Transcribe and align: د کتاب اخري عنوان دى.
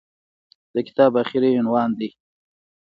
د 0.73 0.75
کتاب 0.87 1.11
اخري 1.23 1.49
عنوان 1.59 1.89
دى. 1.99 2.09